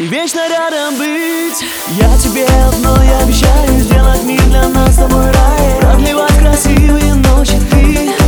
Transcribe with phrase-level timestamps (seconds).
[0.00, 1.62] И вечно рядом быть.
[1.90, 5.78] Я тебе одно обещаю Сделать мир для нас с тобой рай.
[5.78, 8.19] Продлевать красивые ночи ты.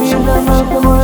[0.00, 0.99] me in the